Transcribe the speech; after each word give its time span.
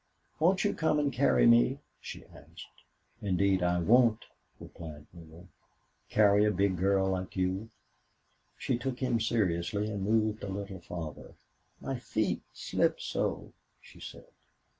"Won't 0.39 0.63
you 0.63 0.73
come 0.73 0.97
and 0.97 1.13
carry 1.13 1.45
me?" 1.45 1.77
she 1.99 2.25
asked. 2.25 2.65
"Indeed 3.21 3.61
I 3.61 3.79
won't," 3.81 4.25
replied 4.59 5.05
Neale. 5.13 5.47
"Carry 6.09 6.43
a 6.43 6.49
big 6.49 6.75
girl 6.75 7.11
like 7.11 7.35
you!" 7.35 7.69
She 8.57 8.79
took 8.79 8.97
him 8.97 9.19
seriously 9.19 9.91
and 9.91 10.01
moved 10.01 10.43
a 10.43 10.47
little 10.49 10.79
farther. 10.81 11.35
"My 11.79 11.99
feet 11.99 12.41
slip 12.51 12.99
so," 12.99 13.53
she 13.79 13.99
said. 13.99 14.25